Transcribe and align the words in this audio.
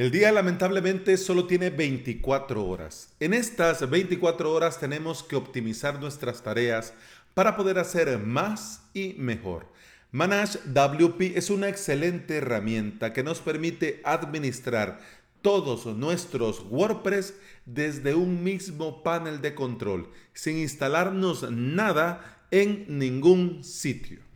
El 0.00 0.10
día 0.10 0.32
lamentablemente 0.32 1.18
solo 1.18 1.46
tiene 1.46 1.68
24 1.68 2.64
horas. 2.64 3.10
En 3.20 3.34
estas 3.34 3.90
24 3.90 4.50
horas 4.50 4.80
tenemos 4.80 5.22
que 5.22 5.36
optimizar 5.36 6.00
nuestras 6.00 6.42
tareas 6.42 6.94
para 7.34 7.54
poder 7.54 7.78
hacer 7.78 8.18
más 8.18 8.82
y 8.94 9.12
mejor. 9.18 9.66
Manage 10.10 10.58
WP 10.64 11.36
es 11.36 11.50
una 11.50 11.68
excelente 11.68 12.38
herramienta 12.38 13.12
que 13.12 13.22
nos 13.22 13.40
permite 13.40 14.00
administrar 14.02 15.00
todos 15.42 15.84
nuestros 15.84 16.64
WordPress 16.70 17.34
desde 17.66 18.14
un 18.14 18.42
mismo 18.42 19.02
panel 19.02 19.42
de 19.42 19.54
control, 19.54 20.08
sin 20.32 20.56
instalarnos 20.56 21.50
nada 21.50 22.40
en 22.50 22.86
ningún 22.88 23.62
sitio. 23.62 24.29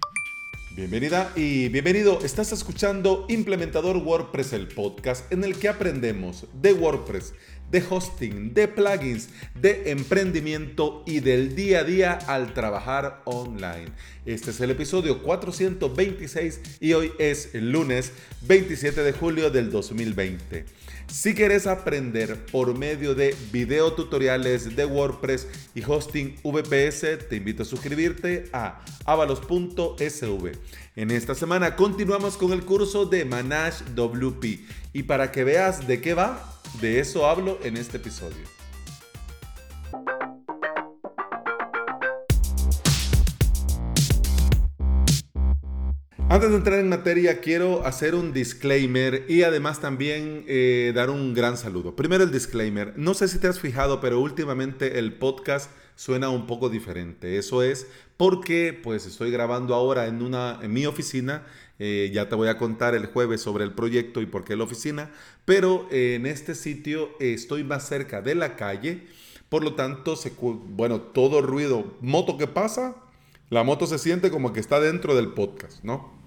Bienvenida 0.77 1.30
y 1.36 1.68
bienvenido. 1.68 2.18
Estás 2.25 2.50
escuchando 2.50 3.27
Implementador 3.29 3.96
WordPress, 3.98 4.54
el 4.54 4.66
podcast 4.66 5.32
en 5.32 5.45
el 5.45 5.56
que 5.56 5.68
aprendemos 5.68 6.48
de 6.61 6.73
WordPress, 6.73 7.32
de 7.70 7.80
hosting, 7.88 8.55
de 8.55 8.66
plugins, 8.66 9.29
de 9.55 9.92
emprendimiento 9.92 11.05
y 11.06 11.20
del 11.20 11.55
día 11.55 11.79
a 11.79 11.84
día 11.84 12.12
al 12.27 12.55
trabajar 12.55 13.23
online. 13.24 13.92
Este 14.27 14.51
es 14.51 14.60
el 14.60 14.73
episodio 14.73 15.23
426 15.23 16.60
y 16.80 16.93
hoy 16.95 17.12
es 17.20 17.54
el 17.54 17.70
lunes 17.70 18.10
27 18.43 19.04
de 19.04 19.12
julio 19.12 19.51
del 19.51 19.70
2020. 19.70 20.65
Si 21.09 21.35
quieres 21.35 21.67
aprender 21.67 22.45
por 22.47 22.77
medio 22.77 23.15
de 23.15 23.37
videotutoriales 23.53 24.75
de 24.77 24.85
WordPress 24.85 25.47
y 25.75 25.83
hosting 25.83 26.37
VPS, 26.43 27.29
te 27.29 27.37
invito 27.37 27.63
a 27.63 27.67
suscribirte 27.67 28.49
a 28.53 28.80
avalos.sv. 29.05 30.53
En 30.97 31.11
esta 31.11 31.35
semana 31.35 31.77
continuamos 31.77 32.37
con 32.37 32.53
el 32.53 32.65
curso 32.65 33.07
de 33.07 33.25
Manage 33.25 33.85
WP 33.95 34.45
y 34.93 35.03
para 35.05 35.30
que 35.33 35.45
veas 35.45 35.87
de 35.87 36.01
qué 36.01 36.15
va, 36.15 36.61
de 36.80 37.01
eso 37.01 37.27
hablo 37.27 37.59
en 37.63 37.77
este 37.77 37.99
episodio. 37.99 38.54
Antes 46.35 46.51
de 46.51 46.57
entrar 46.57 46.80
en 46.80 46.88
materia, 46.88 47.40
quiero 47.40 47.87
hacer 47.87 48.16
un 48.16 48.32
disclaimer 48.32 49.24
y 49.29 49.45
además 49.45 49.80
también 49.80 50.45
eh, 50.49 50.90
dar 50.93 51.09
un 51.09 51.32
gran 51.32 51.57
saludo. 51.57 51.95
Primero 51.95 52.24
el 52.24 52.32
disclaimer. 52.32 52.93
No 52.96 53.15
sé 53.15 53.29
si 53.29 53.38
te 53.38 53.46
has 53.46 53.60
fijado, 53.60 54.01
pero 54.01 54.18
últimamente 54.18 54.99
el 54.99 55.12
podcast 55.15 55.71
suena 55.95 56.30
un 56.30 56.49
poco 56.49 56.71
diferente. 56.71 57.38
Eso 57.38 57.62
es 57.62 57.87
porque 58.16 58.77
pues 58.82 59.07
estoy 59.07 59.30
grabando 59.30 59.77
ahora 59.77 60.09
en, 60.09 60.23
una, 60.23 60.59
en 60.60 60.73
mi 60.73 60.87
oficina. 60.87 61.46
Eh, 61.79 62.10
ya 62.12 62.29
te 62.29 62.35
voy 62.35 62.49
a 62.49 62.59
contar 62.59 62.96
el 62.96 63.07
jueves 63.07 63.40
sobre 63.40 63.62
el 63.62 63.73
proyecto 63.73 64.21
y 64.21 64.27
por 64.27 64.43
qué 64.43 64.56
la 64.56 64.65
oficina. 64.65 65.12
Pero 65.44 65.87
eh, 65.93 66.16
en 66.16 66.27
este 66.27 66.56
sitio 66.56 67.10
estoy 67.21 67.62
más 67.62 67.87
cerca 67.87 68.22
de 68.22 68.34
la 68.34 68.56
calle. 68.56 69.06
Por 69.49 69.62
lo 69.62 69.77
tanto, 69.77 70.16
se, 70.16 70.32
bueno, 70.41 71.00
todo 71.00 71.43
ruido, 71.43 71.97
moto 72.00 72.37
que 72.38 72.49
pasa, 72.49 72.97
la 73.50 73.62
moto 73.62 73.87
se 73.87 74.00
siente 74.00 74.32
como 74.32 74.53
que 74.53 74.59
está 74.59 74.81
dentro 74.81 75.15
del 75.15 75.28
podcast, 75.28 75.84
¿no? 75.84 76.24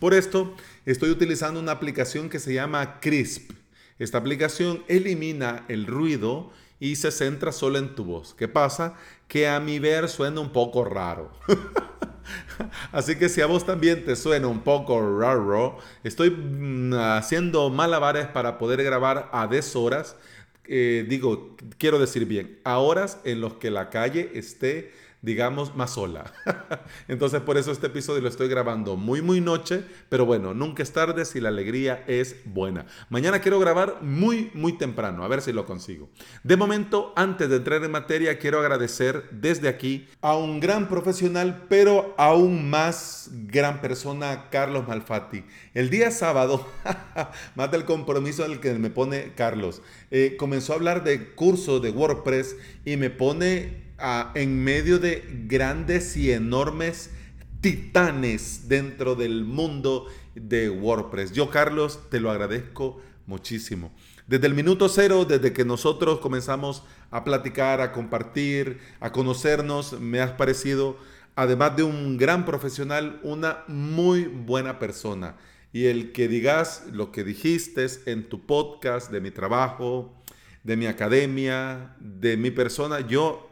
Por 0.00 0.14
esto, 0.14 0.54
estoy 0.86 1.10
utilizando 1.10 1.60
una 1.60 1.72
aplicación 1.72 2.30
que 2.30 2.38
se 2.38 2.54
llama 2.54 3.00
Crisp. 3.00 3.50
Esta 3.98 4.16
aplicación 4.16 4.82
elimina 4.88 5.66
el 5.68 5.86
ruido 5.86 6.50
y 6.80 6.96
se 6.96 7.10
centra 7.10 7.52
solo 7.52 7.78
en 7.78 7.94
tu 7.94 8.04
voz. 8.04 8.32
¿Qué 8.32 8.48
pasa? 8.48 8.94
Que 9.28 9.46
a 9.46 9.60
mi 9.60 9.78
ver 9.78 10.08
suena 10.08 10.40
un 10.40 10.54
poco 10.54 10.86
raro. 10.86 11.30
Así 12.92 13.16
que 13.16 13.28
si 13.28 13.42
a 13.42 13.46
vos 13.46 13.66
también 13.66 14.02
te 14.06 14.16
suena 14.16 14.46
un 14.46 14.60
poco 14.60 15.18
raro, 15.20 15.76
estoy 16.02 16.30
mm, 16.30 16.94
haciendo 16.94 17.68
malabares 17.68 18.26
para 18.26 18.56
poder 18.56 18.82
grabar 18.82 19.28
a 19.34 19.46
deshoras. 19.48 20.16
Eh, 20.64 21.04
digo, 21.10 21.58
quiero 21.76 21.98
decir 21.98 22.24
bien, 22.24 22.58
a 22.64 22.78
horas 22.78 23.18
en 23.24 23.42
los 23.42 23.54
que 23.54 23.70
la 23.70 23.90
calle 23.90 24.30
esté 24.32 24.92
digamos, 25.22 25.76
más 25.76 25.92
sola. 25.94 26.32
Entonces 27.08 27.40
por 27.40 27.58
eso 27.58 27.72
este 27.72 27.88
episodio 27.88 28.22
lo 28.22 28.28
estoy 28.28 28.48
grabando 28.48 28.96
muy, 28.96 29.20
muy 29.20 29.40
noche, 29.40 29.84
pero 30.08 30.24
bueno, 30.24 30.54
nunca 30.54 30.82
es 30.82 30.92
tarde 30.92 31.24
si 31.24 31.40
la 31.40 31.50
alegría 31.50 32.04
es 32.06 32.36
buena. 32.44 32.86
Mañana 33.10 33.40
quiero 33.40 33.58
grabar 33.58 34.02
muy, 34.02 34.50
muy 34.54 34.78
temprano, 34.78 35.22
a 35.22 35.28
ver 35.28 35.42
si 35.42 35.52
lo 35.52 35.66
consigo. 35.66 36.08
De 36.42 36.56
momento, 36.56 37.12
antes 37.16 37.50
de 37.50 37.56
entrar 37.56 37.84
en 37.84 37.90
materia, 37.90 38.38
quiero 38.38 38.60
agradecer 38.60 39.24
desde 39.30 39.68
aquí 39.68 40.08
a 40.22 40.36
un 40.36 40.60
gran 40.60 40.88
profesional, 40.88 41.66
pero 41.68 42.14
aún 42.16 42.70
más 42.70 43.30
gran 43.30 43.80
persona, 43.80 44.48
Carlos 44.50 44.88
Malfatti. 44.88 45.44
El 45.74 45.90
día 45.90 46.10
sábado, 46.10 46.66
más 47.54 47.70
del 47.70 47.84
compromiso 47.84 48.42
del 48.42 48.60
que 48.60 48.72
me 48.74 48.90
pone 48.90 49.32
Carlos, 49.34 49.82
eh, 50.10 50.36
comenzó 50.38 50.72
a 50.72 50.76
hablar 50.76 51.04
de 51.04 51.34
curso 51.34 51.80
de 51.80 51.90
WordPress 51.90 52.56
y 52.84 52.96
me 52.96 53.10
pone 53.10 53.89
en 54.34 54.62
medio 54.62 54.98
de 54.98 55.44
grandes 55.46 56.16
y 56.16 56.32
enormes 56.32 57.10
titanes 57.60 58.68
dentro 58.68 59.14
del 59.14 59.44
mundo 59.44 60.06
de 60.34 60.70
WordPress. 60.70 61.32
Yo, 61.32 61.50
Carlos, 61.50 62.00
te 62.10 62.20
lo 62.20 62.30
agradezco 62.30 63.00
muchísimo. 63.26 63.92
Desde 64.26 64.46
el 64.46 64.54
minuto 64.54 64.88
cero, 64.88 65.24
desde 65.24 65.52
que 65.52 65.64
nosotros 65.64 66.20
comenzamos 66.20 66.84
a 67.10 67.24
platicar, 67.24 67.80
a 67.80 67.92
compartir, 67.92 68.78
a 69.00 69.12
conocernos, 69.12 70.00
me 70.00 70.20
has 70.20 70.32
parecido, 70.32 70.96
además 71.34 71.76
de 71.76 71.82
un 71.82 72.16
gran 72.16 72.44
profesional, 72.46 73.20
una 73.22 73.64
muy 73.66 74.24
buena 74.24 74.78
persona. 74.78 75.36
Y 75.72 75.86
el 75.86 76.12
que 76.12 76.28
digas 76.28 76.84
lo 76.92 77.12
que 77.12 77.24
dijiste 77.24 77.86
en 78.06 78.28
tu 78.28 78.46
podcast, 78.46 79.10
de 79.10 79.20
mi 79.20 79.30
trabajo, 79.30 80.14
de 80.62 80.76
mi 80.76 80.86
academia, 80.86 81.96
de 82.00 82.36
mi 82.36 82.50
persona, 82.50 83.00
yo 83.00 83.49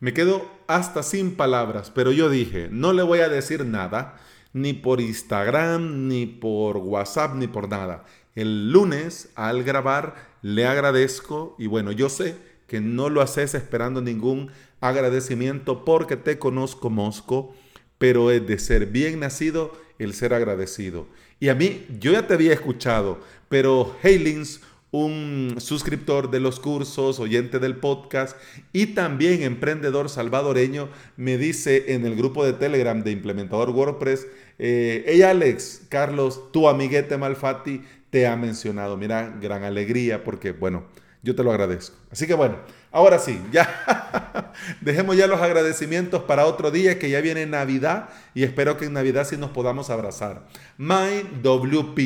me 0.00 0.14
quedo 0.14 0.50
hasta 0.66 1.02
sin 1.02 1.36
palabras, 1.36 1.90
pero 1.94 2.12
yo 2.12 2.30
dije, 2.30 2.68
no 2.70 2.92
le 2.92 3.02
voy 3.02 3.20
a 3.20 3.28
decir 3.28 3.64
nada, 3.66 4.16
ni 4.52 4.72
por 4.72 5.00
Instagram, 5.00 6.08
ni 6.08 6.26
por 6.26 6.78
WhatsApp, 6.78 7.34
ni 7.34 7.46
por 7.46 7.68
nada. 7.68 8.04
El 8.34 8.72
lunes, 8.72 9.30
al 9.34 9.62
grabar, 9.62 10.14
le 10.42 10.66
agradezco 10.66 11.54
y 11.58 11.66
bueno, 11.66 11.92
yo 11.92 12.08
sé 12.08 12.36
que 12.66 12.80
no 12.80 13.08
lo 13.08 13.20
haces 13.20 13.54
esperando 13.54 14.00
ningún 14.00 14.50
agradecimiento 14.80 15.84
porque 15.84 16.16
te 16.16 16.38
conozco, 16.38 16.88
Mosco, 16.88 17.54
pero 17.98 18.30
es 18.30 18.46
de 18.46 18.58
ser 18.58 18.86
bien 18.86 19.20
nacido 19.20 19.76
el 19.98 20.14
ser 20.14 20.32
agradecido. 20.32 21.06
Y 21.38 21.48
a 21.48 21.54
mí, 21.54 21.86
yo 21.98 22.12
ya 22.12 22.26
te 22.26 22.34
había 22.34 22.52
escuchado, 22.52 23.20
pero 23.48 23.96
Hailings 24.02 24.60
un 24.90 25.56
suscriptor 25.58 26.30
de 26.30 26.40
los 26.40 26.58
cursos, 26.58 27.20
oyente 27.20 27.58
del 27.58 27.76
podcast 27.76 28.36
y 28.72 28.86
también 28.86 29.42
emprendedor 29.42 30.08
salvadoreño, 30.08 30.88
me 31.16 31.38
dice 31.38 31.94
en 31.94 32.04
el 32.06 32.16
grupo 32.16 32.44
de 32.44 32.52
Telegram 32.52 33.02
de 33.02 33.12
Implementador 33.12 33.70
WordPress, 33.70 34.26
eh, 34.58 35.04
hey 35.06 35.22
Alex, 35.22 35.82
Carlos, 35.88 36.52
tu 36.52 36.68
amiguete 36.68 37.16
Malfatti 37.16 37.82
te 38.10 38.26
ha 38.26 38.36
mencionado. 38.36 38.96
Mira, 38.96 39.36
gran 39.40 39.62
alegría 39.62 40.24
porque, 40.24 40.52
bueno, 40.52 40.84
yo 41.22 41.34
te 41.34 41.44
lo 41.44 41.50
agradezco. 41.50 41.96
Así 42.10 42.26
que 42.26 42.34
bueno, 42.34 42.56
ahora 42.90 43.18
sí, 43.18 43.40
ya 43.52 44.52
dejemos 44.80 45.16
ya 45.16 45.26
los 45.26 45.40
agradecimientos 45.40 46.22
para 46.24 46.46
otro 46.46 46.70
día 46.70 46.98
que 46.98 47.10
ya 47.10 47.20
viene 47.20 47.46
Navidad 47.46 48.08
y 48.34 48.42
espero 48.42 48.76
que 48.76 48.86
en 48.86 48.94
Navidad 48.94 49.26
sí 49.26 49.36
nos 49.36 49.50
podamos 49.50 49.90
abrazar. 49.90 50.46
MyWP 50.78 51.98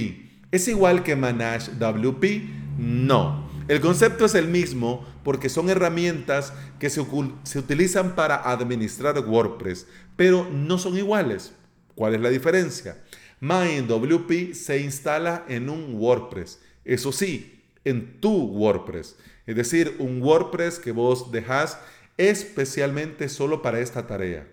es 0.51 0.69
igual 0.69 1.03
que 1.03 1.17
Manage 1.17 1.73
WP 1.79 2.64
no. 2.79 3.49
El 3.67 3.81
concepto 3.81 4.27
es 4.27 4.35
el 4.35 4.49
mismo 4.49 5.07
porque 5.23 5.49
son 5.49 5.71
herramientas 5.71 6.53
que 6.79 6.91
se, 6.91 7.01
utilizan 7.01 8.15
para 8.15 8.51
administrar 8.51 9.19
WordPress, 9.19 9.87
pero 10.17 10.49
no 10.51 10.77
son 10.79 10.99
iguales. 10.99 11.53
¿Cuál 11.95 12.15
es 12.15 12.21
la 12.21 12.29
diferencia? 12.29 13.03
MindWP 13.41 14.53
se 14.53 14.81
instala 14.81 15.45
en 15.49 15.71
un 15.71 15.95
WordPress. 15.95 16.61
Eso 16.85 17.11
sí, 17.11 17.63
en 17.85 18.21
tu 18.21 18.47
WordPress. 18.49 19.17
Es 19.47 19.57
decir, 19.57 19.97
un 19.99 20.23
WordPress 20.23 20.79
que 20.79 20.93
vos 20.93 21.33
dejas 21.33 21.79
especialmente 22.17 23.29
solo 23.29 23.63
para 23.63 23.81
esta 23.81 24.07
tarea. 24.07 24.47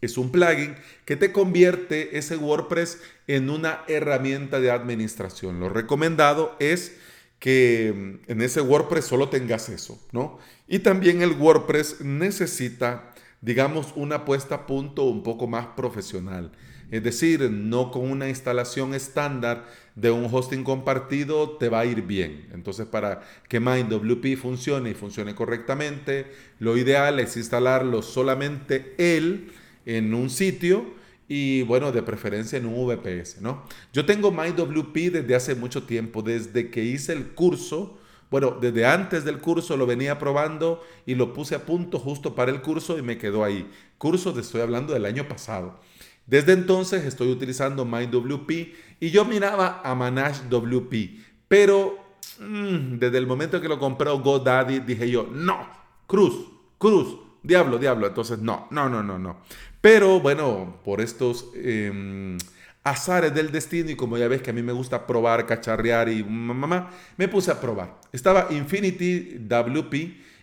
Es 0.00 0.16
un 0.16 0.32
plugin 0.32 0.76
que 1.04 1.16
te 1.16 1.32
convierte 1.32 2.16
ese 2.16 2.36
WordPress 2.36 3.00
en 3.26 3.50
una 3.50 3.82
herramienta 3.86 4.60
de 4.60 4.70
administración. 4.70 5.60
Lo 5.60 5.68
recomendado 5.68 6.56
es 6.58 6.96
que 7.40 7.92
mm, 8.26 8.30
en 8.30 8.42
ese 8.42 8.60
WordPress 8.60 9.06
solo 9.06 9.28
tengas 9.28 9.68
eso, 9.68 10.00
¿no? 10.12 10.38
Y 10.68 10.78
también 10.78 11.22
el 11.22 11.32
WordPress 11.32 12.02
necesita, 12.02 13.12
digamos, 13.40 13.92
una 13.96 14.24
puesta 14.24 14.54
a 14.54 14.66
punto 14.66 15.04
un 15.04 15.24
poco 15.24 15.48
más 15.48 15.66
profesional. 15.68 16.52
Es 16.92 17.02
decir, 17.02 17.50
no 17.50 17.90
con 17.90 18.10
una 18.10 18.28
instalación 18.28 18.94
estándar 18.94 19.64
de 19.94 20.10
un 20.10 20.28
hosting 20.30 20.64
compartido 20.64 21.56
te 21.56 21.68
va 21.68 21.80
a 21.80 21.84
ir 21.86 22.02
bien. 22.02 22.48
Entonces, 22.52 22.86
para 22.86 23.22
que 23.48 23.60
MindWP 23.60 24.36
funcione 24.36 24.90
y 24.90 24.94
funcione 24.94 25.34
correctamente, 25.34 26.32
lo 26.58 26.76
ideal 26.76 27.20
es 27.20 27.36
instalarlo 27.36 28.02
solamente 28.02 28.94
él 28.98 29.52
en 29.86 30.14
un 30.14 30.30
sitio 30.30 30.99
y 31.32 31.62
bueno, 31.62 31.92
de 31.92 32.02
preferencia 32.02 32.58
en 32.58 32.66
un 32.66 32.88
VPS, 32.88 33.40
¿no? 33.40 33.62
Yo 33.92 34.04
tengo 34.04 34.32
MyWP 34.32 35.12
desde 35.12 35.36
hace 35.36 35.54
mucho 35.54 35.84
tiempo, 35.84 36.22
desde 36.22 36.72
que 36.72 36.82
hice 36.82 37.12
el 37.12 37.28
curso, 37.34 38.00
bueno, 38.32 38.58
desde 38.60 38.84
antes 38.84 39.24
del 39.24 39.38
curso 39.38 39.76
lo 39.76 39.86
venía 39.86 40.18
probando 40.18 40.82
y 41.06 41.14
lo 41.14 41.32
puse 41.32 41.54
a 41.54 41.64
punto 41.64 42.00
justo 42.00 42.34
para 42.34 42.50
el 42.50 42.62
curso 42.62 42.98
y 42.98 43.02
me 43.02 43.16
quedó 43.16 43.44
ahí. 43.44 43.70
Curso, 43.96 44.34
te 44.34 44.40
estoy 44.40 44.60
hablando 44.60 44.92
del 44.92 45.04
año 45.04 45.28
pasado. 45.28 45.78
Desde 46.26 46.52
entonces 46.52 47.04
estoy 47.04 47.30
utilizando 47.30 47.84
MyWP 47.84 48.50
y 48.98 49.10
yo 49.10 49.24
miraba 49.24 49.82
a 49.84 49.94
Manage 49.94 50.48
WP, 50.48 51.16
pero 51.46 51.96
mm, 52.40 52.98
desde 52.98 53.18
el 53.18 53.28
momento 53.28 53.60
que 53.60 53.68
lo 53.68 53.78
compró 53.78 54.18
GoDaddy 54.18 54.80
dije 54.80 55.08
yo, 55.08 55.28
no, 55.30 55.64
Cruz, 56.08 56.48
Cruz, 56.76 57.29
diablo, 57.42 57.78
diablo. 57.78 58.06
Entonces, 58.06 58.38
no, 58.38 58.66
no, 58.70 58.88
no, 58.88 59.02
no, 59.02 59.18
no. 59.18 59.38
Pero 59.80 60.20
bueno, 60.20 60.80
por 60.84 61.00
estos 61.00 61.46
em, 61.54 62.36
azares 62.84 63.34
del 63.34 63.50
destino 63.50 63.90
y 63.90 63.96
como 63.96 64.18
ya 64.18 64.28
ves 64.28 64.42
que 64.42 64.50
a 64.50 64.52
mí 64.52 64.62
me 64.62 64.72
gusta 64.72 65.06
probar, 65.06 65.46
cacharrear 65.46 66.08
y 66.08 66.22
mamá, 66.24 66.90
me 67.16 67.28
puse 67.28 67.50
a 67.50 67.60
probar. 67.60 67.98
Estaba 68.12 68.48
Infinity 68.50 69.38
WP 69.38 69.94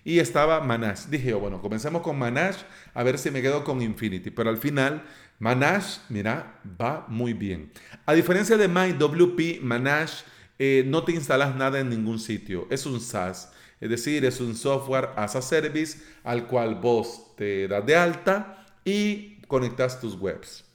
y 0.06 0.20
estaba 0.20 0.62
Manage. 0.62 1.10
Dije 1.10 1.34
bueno, 1.34 1.62
comencemos 1.62 2.02
con 2.02 2.18
Manage 2.18 2.60
a 2.94 3.04
ver 3.04 3.20
si 3.20 3.30
me 3.30 3.42
quedo 3.42 3.64
con 3.64 3.82
Infinity. 3.82 4.32
Pero 4.32 4.50
al 4.50 4.58
final, 4.58 5.04
Manage, 5.40 6.00
mira, 6.10 6.60
va 6.80 7.06
muy 7.08 7.34
bien. 7.34 7.72
A 8.06 8.14
diferencia 8.14 8.58
de 8.58 8.68
MyWP, 8.68 9.62
Manage 9.62 10.24
eh, 10.60 10.84
no 10.88 11.04
te 11.04 11.12
instalas 11.12 11.56
nada 11.56 11.80
en 11.80 11.90
ningún 11.90 12.20
sitio. 12.20 12.68
Es 12.72 12.86
un 12.86 13.00
SaaS. 13.00 13.52
Es 13.80 13.90
decir, 13.90 14.26
es 14.26 14.40
un 14.40 14.56
software 14.56 15.10
as 15.16 15.36
a 15.36 15.42
service 15.42 16.00
al 16.24 16.48
cual 16.48 16.76
vos 16.76 17.36
te 17.36 17.68
das 17.68 17.86
de 17.86 17.96
alta 17.96 18.66
y 18.84 19.42
conectas 19.48 20.00
tus 20.00 20.16
webs. 20.16 20.66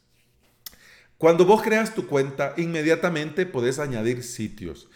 Cuando 1.19 1.45
vos 1.45 1.63
creas 1.63 1.95
tu 1.95 2.07
cuenta, 2.07 2.55
inmediatamente 2.57 3.47
podés 3.47 3.79
añadir 3.79 4.23
sitios. 4.25 4.89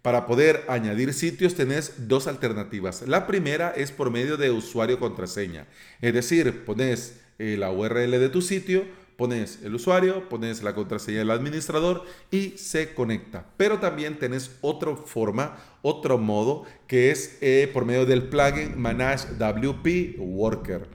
Para 0.00 0.26
poder 0.26 0.64
añadir 0.68 1.12
sitios 1.14 1.54
tenés 1.54 2.08
dos 2.08 2.26
alternativas. 2.26 3.02
La 3.06 3.26
primera 3.26 3.70
es 3.70 3.92
por 3.92 4.10
medio 4.10 4.36
de 4.36 4.50
usuario 4.50 4.98
contraseña. 4.98 5.66
Es 6.00 6.12
decir, 6.12 6.64
pones 6.64 7.20
eh, 7.38 7.56
la 7.56 7.70
URL 7.70 8.10
de 8.10 8.28
tu 8.28 8.42
sitio, 8.42 8.84
pones 9.16 9.60
el 9.62 9.74
usuario, 9.74 10.28
pones 10.28 10.62
la 10.62 10.74
contraseña 10.74 11.18
del 11.18 11.30
administrador 11.30 12.04
y 12.30 12.50
se 12.56 12.94
conecta. 12.94 13.46
Pero 13.56 13.78
también 13.78 14.18
tenés 14.18 14.58
otra 14.60 14.96
forma, 14.96 15.56
otro 15.82 16.18
modo, 16.18 16.64
que 16.86 17.10
es 17.10 17.38
eh, 17.40 17.70
por 17.72 17.84
medio 17.84 18.06
del 18.06 18.28
plugin 18.28 18.80
Manage 18.80 19.34
WP 19.38 20.18
Worker. 20.18 20.88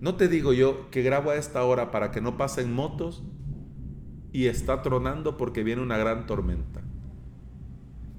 No 0.00 0.16
te 0.16 0.28
digo 0.28 0.52
yo 0.52 0.90
que 0.90 1.02
grabo 1.02 1.30
a 1.30 1.36
esta 1.36 1.62
hora 1.64 1.90
para 1.90 2.10
que 2.10 2.20
no 2.20 2.36
pasen 2.36 2.72
motos 2.72 3.22
y 4.32 4.46
está 4.46 4.82
tronando 4.82 5.36
porque 5.36 5.62
viene 5.62 5.82
una 5.82 5.98
gran 5.98 6.26
tormenta. 6.26 6.80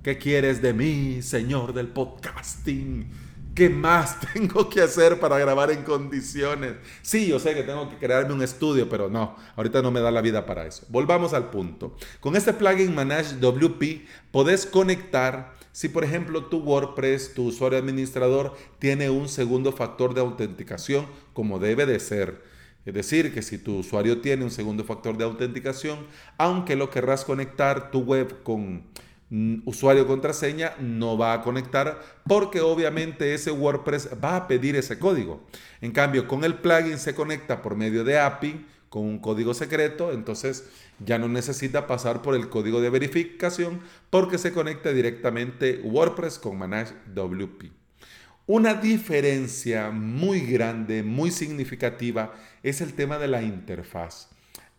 ¿Qué 0.03 0.17
quieres 0.17 0.61
de 0.61 0.73
mí, 0.73 1.21
señor 1.21 1.73
del 1.73 1.87
podcasting? 1.87 3.07
¿Qué 3.53 3.69
más 3.69 4.17
tengo 4.33 4.69
que 4.69 4.81
hacer 4.81 5.19
para 5.19 5.37
grabar 5.37 5.71
en 5.71 5.83
condiciones? 5.83 6.75
Sí, 7.01 7.27
yo 7.27 7.39
sé 7.39 7.53
que 7.53 7.63
tengo 7.63 7.89
que 7.89 7.97
crearme 7.97 8.33
un 8.33 8.41
estudio, 8.41 8.87
pero 8.87 9.09
no, 9.09 9.35
ahorita 9.55 9.81
no 9.81 9.91
me 9.91 9.99
da 9.99 10.11
la 10.11 10.21
vida 10.21 10.45
para 10.45 10.65
eso. 10.65 10.85
Volvamos 10.89 11.33
al 11.33 11.49
punto. 11.49 11.95
Con 12.19 12.35
este 12.35 12.53
plugin 12.53 12.95
Manage 12.95 13.35
WP 13.39 14.07
podés 14.31 14.65
conectar, 14.65 15.53
si 15.73 15.89
por 15.89 16.03
ejemplo 16.03 16.45
tu 16.45 16.59
WordPress, 16.59 17.33
tu 17.33 17.47
usuario 17.47 17.79
administrador, 17.79 18.55
tiene 18.79 19.09
un 19.09 19.27
segundo 19.27 19.73
factor 19.73 20.13
de 20.13 20.21
autenticación 20.21 21.05
como 21.33 21.59
debe 21.59 21.85
de 21.85 21.99
ser. 21.99 22.51
Es 22.85 22.95
decir, 22.95 23.31
que 23.33 23.43
si 23.43 23.59
tu 23.59 23.77
usuario 23.77 24.21
tiene 24.21 24.43
un 24.43 24.49
segundo 24.49 24.83
factor 24.83 25.15
de 25.15 25.23
autenticación, 25.23 25.99
aunque 26.37 26.75
lo 26.75 26.89
querrás 26.89 27.25
conectar 27.25 27.91
tu 27.91 27.99
web 27.99 28.41
con 28.41 28.90
usuario 29.65 30.07
contraseña 30.07 30.73
no 30.79 31.17
va 31.17 31.33
a 31.33 31.41
conectar 31.41 32.01
porque 32.27 32.59
obviamente 32.59 33.33
ese 33.33 33.51
WordPress 33.51 34.09
va 34.21 34.35
a 34.35 34.47
pedir 34.47 34.75
ese 34.75 34.99
código. 34.99 35.47
En 35.79 35.91
cambio, 35.91 36.27
con 36.27 36.43
el 36.43 36.55
plugin 36.55 36.97
se 36.97 37.15
conecta 37.15 37.61
por 37.61 37.75
medio 37.75 38.03
de 38.03 38.19
API 38.19 38.65
con 38.89 39.03
un 39.03 39.19
código 39.19 39.53
secreto, 39.53 40.11
entonces 40.11 40.67
ya 40.99 41.17
no 41.17 41.29
necesita 41.29 41.87
pasar 41.87 42.21
por 42.21 42.35
el 42.35 42.49
código 42.49 42.81
de 42.81 42.89
verificación 42.89 43.79
porque 44.09 44.37
se 44.37 44.51
conecta 44.51 44.91
directamente 44.91 45.79
WordPress 45.81 46.37
con 46.37 46.57
Manage 46.57 46.93
WP. 47.13 47.71
Una 48.47 48.73
diferencia 48.73 49.91
muy 49.91 50.41
grande, 50.41 51.03
muy 51.03 51.31
significativa, 51.31 52.33
es 52.63 52.81
el 52.81 52.93
tema 52.93 53.17
de 53.17 53.29
la 53.29 53.41
interfaz. 53.43 54.27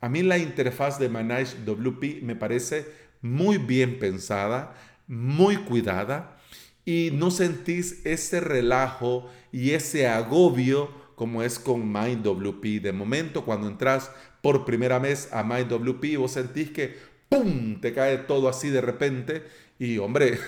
A 0.02 0.10
mí 0.10 0.22
la 0.22 0.36
interfaz 0.36 0.98
de 0.98 1.08
Manage 1.08 1.56
WP 1.64 2.22
me 2.22 2.36
parece 2.36 2.84
muy 3.22 3.58
bien 3.58 3.98
pensada, 3.98 4.74
muy 5.06 5.56
cuidada 5.56 6.36
y 6.84 7.10
no 7.12 7.30
sentís 7.30 8.04
ese 8.04 8.40
relajo 8.40 9.30
y 9.52 9.70
ese 9.70 10.08
agobio 10.08 10.90
como 11.14 11.42
es 11.42 11.58
con 11.58 11.90
MindWP. 11.92 12.82
De 12.82 12.92
momento, 12.92 13.44
cuando 13.44 13.68
entras 13.68 14.10
por 14.42 14.64
primera 14.64 14.98
vez 14.98 15.32
a 15.32 15.44
MindWP, 15.44 16.16
vos 16.18 16.32
sentís 16.32 16.70
que 16.70 16.96
¡pum! 17.28 17.80
te 17.80 17.92
cae 17.92 18.18
todo 18.18 18.48
así 18.48 18.68
de 18.68 18.80
repente 18.80 19.44
y 19.78 19.98
hombre, 19.98 20.38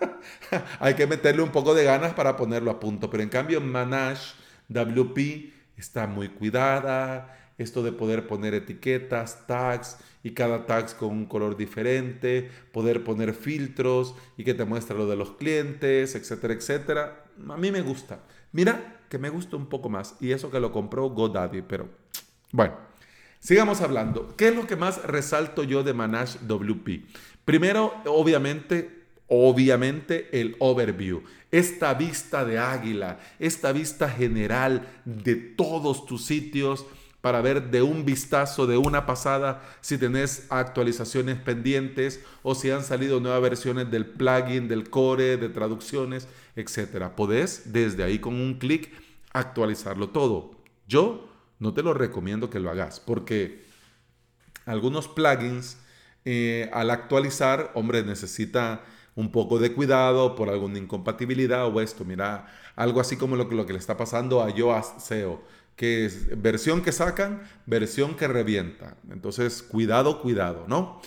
hay 0.80 0.94
que 0.94 1.06
meterle 1.06 1.42
un 1.42 1.50
poco 1.50 1.74
de 1.74 1.84
ganas 1.84 2.14
para 2.14 2.36
ponerlo 2.36 2.70
a 2.70 2.80
punto. 2.80 3.10
Pero 3.10 3.22
en 3.22 3.28
cambio, 3.28 3.60
Manage 3.60 4.34
WP 4.68 5.52
está 5.76 6.06
muy 6.06 6.28
cuidada, 6.28 7.43
esto 7.58 7.82
de 7.82 7.92
poder 7.92 8.26
poner 8.26 8.54
etiquetas, 8.54 9.46
tags 9.46 9.98
y 10.22 10.32
cada 10.32 10.66
tag 10.66 10.96
con 10.96 11.10
un 11.10 11.26
color 11.26 11.56
diferente, 11.56 12.50
poder 12.72 13.04
poner 13.04 13.34
filtros 13.34 14.14
y 14.36 14.44
que 14.44 14.54
te 14.54 14.64
muestre 14.64 14.96
lo 14.96 15.06
de 15.06 15.16
los 15.16 15.32
clientes, 15.32 16.14
etcétera, 16.14 16.54
etcétera. 16.54 17.24
A 17.48 17.56
mí 17.56 17.70
me 17.70 17.82
gusta. 17.82 18.20
Mira 18.52 19.00
que 19.08 19.18
me 19.18 19.28
gusta 19.28 19.56
un 19.56 19.66
poco 19.66 19.88
más 19.88 20.16
y 20.20 20.32
eso 20.32 20.50
que 20.50 20.60
lo 20.60 20.72
compró 20.72 21.08
GoDaddy, 21.10 21.62
pero 21.62 21.88
bueno, 22.52 22.74
sigamos 23.38 23.80
hablando. 23.80 24.34
¿Qué 24.36 24.48
es 24.48 24.56
lo 24.56 24.66
que 24.66 24.76
más 24.76 25.02
resalto 25.04 25.62
yo 25.62 25.82
de 25.82 25.92
Manage 25.92 26.38
WP? 26.46 27.04
Primero, 27.44 27.94
obviamente, 28.06 29.04
obviamente 29.28 30.28
el 30.32 30.56
overview, 30.58 31.22
esta 31.50 31.94
vista 31.94 32.44
de 32.44 32.58
águila, 32.58 33.20
esta 33.38 33.72
vista 33.72 34.08
general 34.08 34.88
de 35.04 35.36
todos 35.36 36.06
tus 36.06 36.24
sitios 36.24 36.86
para 37.24 37.40
ver 37.40 37.70
de 37.70 37.80
un 37.80 38.04
vistazo, 38.04 38.66
de 38.66 38.76
una 38.76 39.06
pasada, 39.06 39.62
si 39.80 39.96
tenés 39.96 40.46
actualizaciones 40.50 41.38
pendientes 41.38 42.22
o 42.42 42.54
si 42.54 42.70
han 42.70 42.84
salido 42.84 43.18
nuevas 43.18 43.40
versiones 43.40 43.90
del 43.90 44.04
plugin, 44.04 44.68
del 44.68 44.90
core, 44.90 45.38
de 45.38 45.48
traducciones, 45.48 46.28
etc. 46.54 47.06
Podés 47.16 47.72
desde 47.72 48.04
ahí 48.04 48.18
con 48.18 48.34
un 48.34 48.58
clic 48.58 48.92
actualizarlo 49.32 50.10
todo. 50.10 50.50
Yo 50.86 51.26
no 51.58 51.72
te 51.72 51.82
lo 51.82 51.94
recomiendo 51.94 52.50
que 52.50 52.60
lo 52.60 52.68
hagas 52.68 53.00
porque 53.00 53.64
algunos 54.66 55.08
plugins 55.08 55.78
eh, 56.26 56.68
al 56.74 56.90
actualizar, 56.90 57.70
hombre, 57.72 58.02
necesita 58.02 58.84
un 59.14 59.32
poco 59.32 59.58
de 59.58 59.72
cuidado 59.72 60.36
por 60.36 60.50
alguna 60.50 60.76
incompatibilidad 60.76 61.66
o 61.68 61.80
esto. 61.80 62.04
Mira, 62.04 62.48
algo 62.76 63.00
así 63.00 63.16
como 63.16 63.34
lo 63.34 63.48
que, 63.48 63.54
lo 63.54 63.64
que 63.64 63.72
le 63.72 63.78
está 63.78 63.96
pasando 63.96 64.42
a 64.42 64.50
Yoast 64.50 65.00
SEO 65.00 65.63
que 65.76 66.06
es 66.06 66.40
versión 66.40 66.82
que 66.82 66.92
sacan, 66.92 67.42
versión 67.66 68.16
que 68.16 68.28
revienta. 68.28 68.96
Entonces, 69.10 69.62
cuidado, 69.62 70.20
cuidado, 70.22 70.66
¿no? 70.68 71.00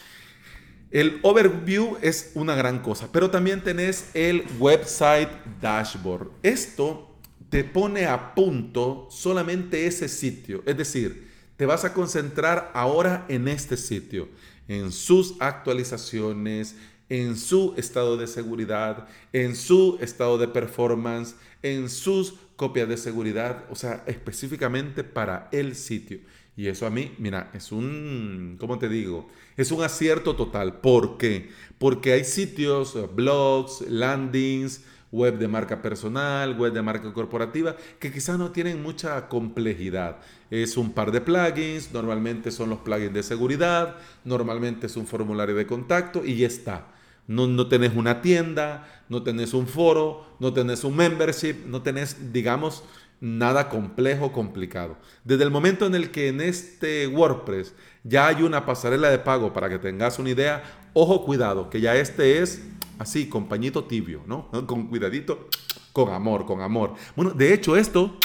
El 0.92 1.20
overview 1.22 1.98
es 2.02 2.32
una 2.34 2.56
gran 2.56 2.80
cosa, 2.80 3.10
pero 3.12 3.30
también 3.30 3.62
tenés 3.62 4.10
el 4.14 4.46
website 4.58 5.30
dashboard. 5.62 6.30
Esto 6.44 7.18
te 7.50 7.64
pone 7.64 8.06
a 8.06 8.34
punto 8.34 9.08
solamente 9.10 9.86
ese 9.86 10.08
sitio, 10.08 10.64
es 10.66 10.78
decir, 10.78 11.28
te 11.58 11.66
vas 11.66 11.86
a 11.86 11.94
concentrar 11.94 12.72
ahora 12.74 13.26
en 13.30 13.48
este 13.48 13.78
sitio, 13.78 14.30
en 14.68 14.92
sus 14.92 15.36
actualizaciones, 15.40 16.76
en 17.10 17.38
su 17.38 17.74
estado 17.78 18.18
de 18.18 18.28
seguridad, 18.28 19.08
en 19.34 19.56
su 19.56 19.98
estado 20.02 20.38
de 20.38 20.48
performance, 20.48 21.36
en 21.64 21.90
sus 21.90 22.36
copias 22.56 22.90
de 22.90 22.98
seguridad, 22.98 23.66
o 23.70 23.76
sea, 23.76 24.04
específicamente 24.08 25.04
para 25.04 25.50
el 25.52 25.76
sitio. 25.76 26.20
Y 26.56 26.68
eso 26.68 26.88
a 26.88 26.90
mí, 26.90 27.14
mira, 27.20 27.52
es 27.54 27.72
un, 27.72 28.58
¿cómo 28.60 28.80
te 28.80 28.90
digo? 28.90 29.30
Es 29.56 29.72
un 29.72 29.84
acierto 29.84 30.36
total. 30.36 30.82
¿Por 30.82 31.18
qué? 31.18 31.52
Porque 31.78 32.14
hay 32.14 32.24
sitios, 32.24 32.98
blogs, 33.16 33.82
landings, 33.88 34.82
web 35.12 35.38
de 35.38 35.48
marca 35.48 35.82
personal, 35.84 36.58
web 36.58 36.74
de 36.74 36.82
marca 36.82 37.14
corporativa, 37.14 37.76
que 38.00 38.12
quizás 38.12 38.40
no 38.40 38.52
tienen 38.52 38.82
mucha 38.82 39.30
complejidad. 39.30 40.18
Es 40.50 40.78
un 40.78 40.94
par 40.94 41.12
de 41.12 41.22
plugins, 41.22 41.94
normalmente 41.94 42.52
son 42.52 42.72
los 42.72 42.80
plugins 42.80 43.14
de 43.14 43.24
seguridad, 43.24 43.96
normalmente 44.26 44.88
es 44.88 44.98
un 44.98 45.06
formulario 45.06 45.56
de 45.56 45.68
contacto 45.68 46.26
y 46.26 46.38
ya 46.38 46.48
está. 46.48 46.97
No, 47.28 47.48
no 47.48 47.68
tenés 47.68 47.96
una 47.96 48.22
tienda, 48.22 49.04
no 49.10 49.24
tenés 49.24 49.54
un 49.54 49.68
foro, 49.68 50.26
no 50.40 50.54
tenés 50.54 50.84
un 50.84 50.96
membership, 50.96 51.66
no 51.66 51.82
tenés, 51.82 52.32
digamos, 52.32 52.84
nada 53.20 53.70
complejo, 53.70 54.32
complicado. 54.32 54.98
Desde 55.24 55.44
el 55.44 55.52
momento 55.52 55.86
en 55.86 55.96
el 55.96 56.12
que 56.12 56.30
en 56.30 56.42
este 56.42 57.08
WordPress 57.08 57.74
ya 58.04 58.28
hay 58.28 58.44
una 58.44 58.66
pasarela 58.66 59.10
de 59.10 59.20
pago 59.20 59.54
para 59.54 59.70
que 59.70 59.80
tengas 59.80 60.20
una 60.20 60.30
idea, 60.30 60.64
ojo, 60.94 61.26
cuidado, 61.26 61.70
que 61.70 61.82
ya 61.82 61.96
este 61.96 62.42
es 62.42 62.62
así, 63.00 63.28
compañito 63.28 63.86
tibio, 63.86 64.22
¿no? 64.26 64.50
Con 64.68 64.88
cuidadito, 64.88 65.50
con 65.94 66.14
amor, 66.14 66.46
con 66.46 66.62
amor. 66.62 66.94
Bueno, 67.16 67.32
de 67.32 67.54
hecho 67.54 67.76
esto, 67.76 68.18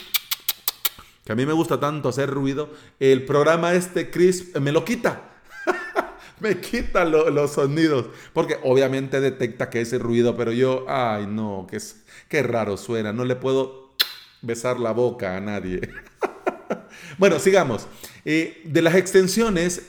que 1.25 1.32
a 1.32 1.35
mí 1.35 1.47
me 1.47 1.52
gusta 1.52 1.80
tanto 1.80 2.09
hacer 2.09 2.28
ruido, 2.28 2.71
el 3.00 3.25
programa 3.25 3.73
este, 3.73 4.11
Chris, 4.11 4.54
me 4.61 4.73
lo 4.73 4.85
quita. 4.85 5.30
me 6.42 6.61
quita 6.61 7.04
los 7.04 7.52
sonidos, 7.52 8.06
porque 8.32 8.58
obviamente 8.64 9.20
detecta 9.20 9.70
que 9.70 9.80
ese 9.80 9.99
ruido, 9.99 10.37
pero 10.37 10.52
yo, 10.52 10.84
ay 10.88 11.26
no, 11.26 11.66
qué, 11.70 11.78
qué 12.28 12.42
raro 12.42 12.76
suena, 12.76 13.12
no 13.12 13.25
le 13.25 13.37
puedo 13.37 13.94
besar 14.42 14.80
la 14.80 14.92
boca 14.92 15.37
a 15.37 15.40
nadie. 15.40 15.80
bueno, 17.18 17.38
sigamos. 17.38 17.87
Eh, 18.25 18.61
de 18.64 18.82
las 18.82 18.96
extensiones, 18.96 19.87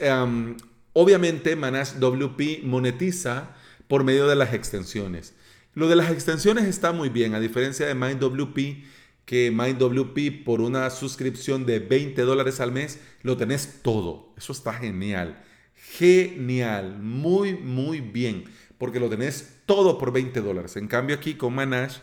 obviamente 0.93 1.55
Manage 1.55 1.99
WP 1.99 2.63
monetiza 2.63 3.55
por 3.87 4.03
medio 4.03 4.27
de 4.27 4.35
las 4.35 4.53
extensiones. 4.53 5.33
Lo 5.73 5.87
de 5.87 5.95
las 5.95 6.11
extensiones 6.11 6.65
está 6.65 6.91
muy 6.91 7.09
bien, 7.09 7.33
a 7.33 7.39
diferencia 7.39 7.87
de 7.87 7.95
MindWP, 7.95 8.85
que 9.25 9.49
MindWP 9.49 10.45
por 10.45 10.61
una 10.61 10.89
suscripción 10.91 11.65
de 11.65 11.79
20 11.79 12.21
dólares 12.21 12.59
al 12.59 12.71
mes 12.71 12.99
lo 13.23 13.37
tenés 13.37 13.79
todo. 13.81 14.33
Eso 14.37 14.51
está 14.51 14.73
genial. 14.73 15.43
Genial. 15.91 16.99
Muy, 16.99 17.53
muy 17.55 17.99
bien. 17.99 18.45
Porque 18.77 18.99
lo 18.99 19.09
tenés 19.09 19.59
todo 19.65 19.97
por 19.97 20.11
20 20.11 20.41
dólares. 20.41 20.75
En 20.77 20.87
cambio 20.87 21.15
aquí 21.15 21.35
con 21.35 21.53
Manage 21.53 21.99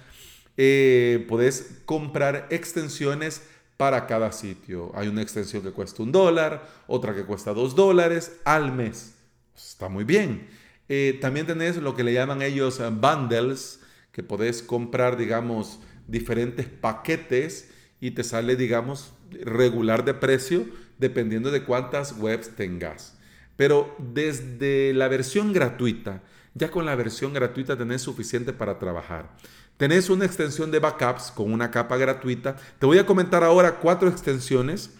eh, 0.56 1.24
podés 1.28 1.80
comprar 1.84 2.46
extensiones 2.50 3.42
para 3.76 4.06
cada 4.06 4.32
sitio. 4.32 4.92
Hay 4.94 5.08
una 5.08 5.22
extensión 5.22 5.62
que 5.62 5.70
cuesta 5.70 6.02
un 6.02 6.12
dólar, 6.12 6.68
otra 6.86 7.14
que 7.14 7.24
cuesta 7.24 7.54
dos 7.54 7.74
dólares 7.74 8.36
al 8.44 8.72
mes. 8.72 9.14
Está 9.56 9.88
muy 9.88 10.04
bien. 10.04 10.48
Eh, 10.88 11.18
también 11.20 11.46
tenés 11.46 11.76
lo 11.76 11.94
que 11.94 12.04
le 12.04 12.12
llaman 12.12 12.42
ellos 12.42 12.80
eh, 12.80 12.90
bundles, 12.90 13.80
que 14.12 14.22
podés 14.22 14.62
comprar, 14.62 15.16
digamos, 15.16 15.80
diferentes 16.06 16.66
paquetes 16.66 17.70
y 18.00 18.10
te 18.10 18.24
sale, 18.24 18.56
digamos, 18.56 19.12
regular 19.30 20.04
de 20.04 20.14
precio 20.14 20.66
dependiendo 20.98 21.50
de 21.50 21.64
cuántas 21.64 22.18
webs 22.18 22.50
tengas. 22.56 23.16
Pero 23.60 23.94
desde 23.98 24.94
la 24.94 25.06
versión 25.08 25.52
gratuita, 25.52 26.22
ya 26.54 26.70
con 26.70 26.86
la 26.86 26.94
versión 26.94 27.34
gratuita 27.34 27.76
tenés 27.76 28.00
suficiente 28.00 28.54
para 28.54 28.78
trabajar. 28.78 29.36
Tenés 29.76 30.08
una 30.08 30.24
extensión 30.24 30.70
de 30.70 30.78
backups 30.78 31.30
con 31.30 31.52
una 31.52 31.70
capa 31.70 31.98
gratuita. 31.98 32.56
Te 32.78 32.86
voy 32.86 32.96
a 32.96 33.04
comentar 33.04 33.44
ahora 33.44 33.78
cuatro 33.78 34.08
extensiones 34.08 34.94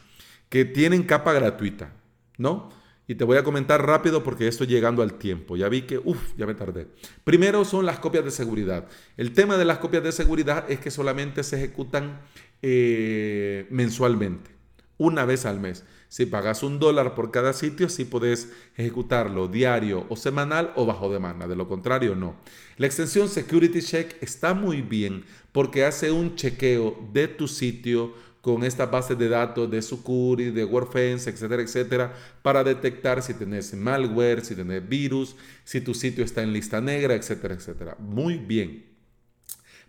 que 0.51 0.67
tienen 0.67 1.05
capa 1.05 1.33
gratuita, 1.33 1.95
¿no? 2.37 2.69
Y 3.09 3.15
te 3.15 3.25
voy 3.25 3.39
a 3.39 3.45
comentar 3.45 3.87
rápido 3.87 4.23
porque 4.23 4.47
estoy 4.47 4.67
llegando 4.67 5.01
al 5.01 5.15
tiempo. 5.15 5.57
Ya 5.57 5.71
vi 5.71 5.81
que, 5.87 5.97
uff, 5.97 6.35
ya 6.37 6.45
me 6.45 6.53
tardé. 6.53 6.87
Primero 7.25 7.65
son 7.65 7.87
las 7.87 7.99
copias 7.99 8.27
de 8.27 8.31
seguridad. 8.31 8.89
El 9.17 9.33
tema 9.33 9.57
de 9.57 9.65
las 9.65 9.79
copias 9.79 10.03
de 10.03 10.13
seguridad 10.13 10.71
es 10.71 10.81
que 10.81 10.91
solamente 10.91 11.45
se 11.45 11.57
ejecutan 11.57 12.21
eh, 12.61 13.67
mensualmente, 13.71 14.51
una 14.99 15.25
vez 15.25 15.47
al 15.47 15.61
mes. 15.61 15.83
Si 16.11 16.27
pagas 16.27 16.65
un 16.65 16.81
dólar 16.81 17.15
por 17.15 17.31
cada 17.31 17.53
sitio, 17.53 17.89
sí 17.89 18.05
puedes 18.05 18.51
ejecutarlo 18.77 19.47
diario 19.47 20.07
o 20.09 20.17
semanal 20.17 20.73
o 20.75 20.85
bajo 20.85 21.09
demanda. 21.09 21.47
De 21.47 21.55
lo 21.55 21.69
contrario, 21.69 22.17
no. 22.17 22.35
La 22.79 22.89
extensión 22.89 23.29
Security 23.29 23.81
Check 23.81 24.21
está 24.21 24.53
muy 24.53 24.83
bien 24.83 25.25
porque 25.53 25.85
hace 25.85 26.11
un 26.11 26.35
chequeo 26.35 26.99
de 27.13 27.29
tu 27.29 27.47
sitio 27.47 28.13
con 28.41 28.65
esta 28.65 28.87
base 28.87 29.15
de 29.15 29.29
datos 29.29 29.71
de 29.71 29.83
Sucuri, 29.83 30.51
de 30.51 30.65
WordFence, 30.65 31.31
etcétera, 31.31 31.63
etcétera, 31.63 32.13
para 32.43 32.65
detectar 32.65 33.23
si 33.23 33.35
tenés 33.35 33.73
malware, 33.75 34.45
si 34.45 34.57
tenés 34.57 34.89
virus, 34.89 35.37
si 35.63 35.81
tu 35.81 35.95
sitio 35.95 36.25
está 36.25 36.43
en 36.43 36.53
lista 36.53 36.81
negra, 36.81 37.15
etcétera, 37.15 37.55
etcétera. 37.55 37.97
Muy 38.01 38.37
bien. 38.37 38.85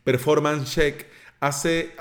Performance 0.04 0.72
Check 0.72 1.08
hace 1.42 1.94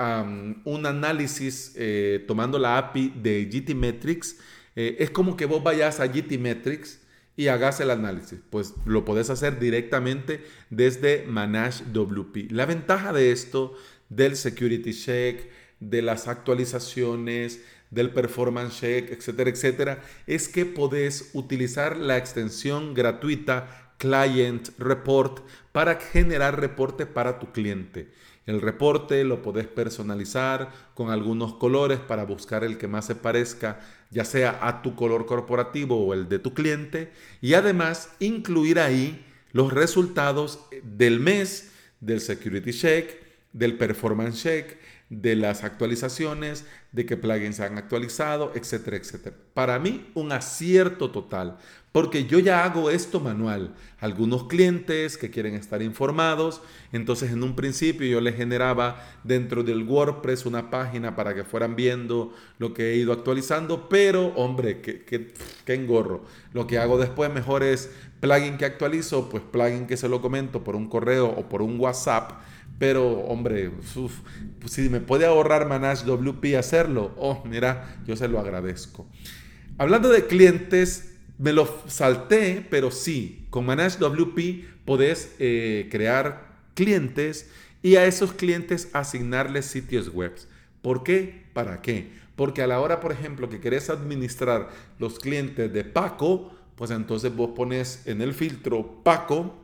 un 0.65 0.87
análisis 0.87 1.73
eh, 1.75 2.23
tomando 2.29 2.59
la 2.59 2.79
API 2.79 3.15
de 3.17 3.47
GTmetrix. 3.47 4.39
Eh, 4.77 4.97
es 5.01 5.11
como 5.11 5.37
que 5.37 5.47
vos 5.47 5.63
vayas 5.65 5.99
a 5.99 6.07
GTmetrix 6.07 7.01
y 7.37 7.49
hagas 7.49 7.81
el 7.81 7.91
análisis. 7.91 8.39
Pues 8.51 8.75
lo 8.85 9.05
podés 9.05 9.31
hacer 9.31 9.59
directamente 9.59 10.45
desde 10.69 11.25
Manage 11.27 11.85
WP. 11.91 12.53
La 12.53 12.67
ventaja 12.67 13.15
de 13.15 13.33
esto, 13.33 13.75
del 14.11 14.37
Security 14.37 14.93
Check, 14.93 15.51
de 15.81 16.03
las 16.03 16.29
actualizaciones, 16.29 17.63
del 17.91 18.11
Performance 18.11 18.79
Check, 18.79 19.11
etcétera, 19.11 19.51
etcétera, 19.51 20.03
es 20.27 20.49
que 20.49 20.67
podés 20.67 21.31
utilizar 21.33 21.97
la 21.97 22.19
extensión 22.19 22.93
gratuita 22.93 23.95
Client 23.97 24.71
Report 24.79 25.41
para 25.73 25.97
generar 25.97 26.61
reporte 26.61 27.07
para 27.07 27.39
tu 27.39 27.53
cliente. 27.53 28.11
El 28.51 28.61
reporte 28.61 29.23
lo 29.23 29.43
podés 29.43 29.69
personalizar 29.69 30.73
con 30.95 31.11
algunos 31.11 31.55
colores 31.55 32.01
para 32.01 32.25
buscar 32.25 32.65
el 32.65 32.79
que 32.79 32.89
más 32.89 33.07
se 33.07 33.15
parezca, 33.15 33.79
ya 34.11 34.25
sea 34.25 34.59
a 34.63 34.83
tu 34.83 34.97
color 34.97 35.25
corporativo 35.25 36.05
o 36.05 36.15
el 36.15 36.29
de 36.29 36.41
tu 36.41 36.53
cliente, 36.53 37.13
y 37.41 37.55
además 37.55 38.11
incluir 38.19 38.81
ahí 38.81 39.25
los 39.53 39.73
resultados 39.73 40.59
del 40.83 41.21
mes 41.21 41.71
del 42.01 42.21
Security 42.21 42.73
Check, 42.73 43.23
del 43.53 43.79
Performance 43.79 44.43
Check, 44.43 44.79
de 45.11 45.35
las 45.35 45.65
actualizaciones, 45.65 46.65
de 46.93 47.05
qué 47.05 47.17
plugins 47.17 47.57
se 47.57 47.65
han 47.65 47.77
actualizado, 47.79 48.53
etcétera, 48.55 48.97
etcétera. 48.97 49.37
Para 49.55 49.79
mí, 49.81 50.09
un 50.15 50.31
acierto 50.31 51.11
total, 51.11 51.59
porque 51.91 52.27
yo 52.27 52.39
ya 52.39 52.65
hago 52.65 52.91
esto 52.91 53.19
manual. 53.19 53.75
Algunos 53.99 54.45
clientes 54.45 55.19
que 55.19 55.31
quieren 55.31 55.55
estar 55.55 55.83
informados, 55.83 56.63
entonces 56.93 57.33
en 57.33 57.43
un 57.43 57.57
principio 57.57 58.07
yo 58.07 58.21
les 58.21 58.37
generaba 58.37 59.05
dentro 59.25 59.65
del 59.65 59.83
WordPress 59.83 60.47
una 60.47 60.71
página 60.71 61.17
para 61.17 61.35
que 61.35 61.43
fueran 61.43 61.75
viendo 61.75 62.33
lo 62.59 62.73
que 62.73 62.93
he 62.93 62.97
ido 62.97 63.13
actualizando, 63.13 63.89
pero 63.89 64.29
hombre, 64.37 64.81
qué, 64.81 65.05
qué, 65.05 65.75
engorro. 65.75 66.25
Lo 66.53 66.69
que 66.69 66.79
hago 66.79 66.99
después 66.99 67.33
mejor 67.33 67.65
es 67.65 67.91
plugin 68.21 68.59
que 68.59 68.65
actualizo, 68.65 69.29
pues 69.29 69.43
plugin 69.43 69.89
que 69.89 69.97
se 69.97 70.09
lo 70.09 70.23
comento 70.23 70.63
por 70.63 70.77
un 70.77 70.89
correo 70.89 71.29
o 71.29 71.49
por 71.49 71.63
un 71.63 71.81
WhatsApp 71.81 72.41
pero, 72.81 73.11
hombre, 73.27 73.71
si 74.65 74.89
me 74.89 75.01
puede 75.01 75.27
ahorrar 75.27 75.69
Manage 75.69 76.07
WP 76.07 76.57
hacerlo, 76.57 77.13
oh, 77.19 77.45
mira, 77.45 78.01
yo 78.07 78.17
se 78.17 78.27
lo 78.27 78.41
agradezco. 78.41 79.07
Hablando 79.77 80.09
de 80.09 80.27
clientes, 80.27 81.15
me 81.37 81.53
lo 81.53 81.69
salté, 81.89 82.67
pero 82.71 82.91
sí, 82.91 83.47
con 83.51 83.67
Manage 83.67 83.99
WP 83.99 84.87
podés 84.87 85.35
eh, 85.39 85.89
crear 85.91 86.57
clientes 86.73 87.51
y 87.83 87.97
a 87.97 88.07
esos 88.07 88.33
clientes 88.33 88.89
asignarles 88.95 89.67
sitios 89.67 90.09
web. 90.15 90.33
¿Por 90.81 91.03
qué? 91.03 91.43
¿Para 91.53 91.83
qué? 91.83 92.09
Porque 92.35 92.63
a 92.63 92.67
la 92.67 92.81
hora, 92.81 92.99
por 93.01 93.13
ejemplo, 93.13 93.51
que 93.51 93.61
querés 93.61 93.91
administrar 93.91 94.71
los 94.99 95.19
clientes 95.19 95.71
de 95.71 95.85
Paco, 95.85 96.51
pues 96.77 96.91
entonces 96.93 97.37
vos 97.37 97.51
pones 97.55 98.07
en 98.07 98.23
el 98.23 98.33
filtro 98.33 99.03
Paco 99.05 99.60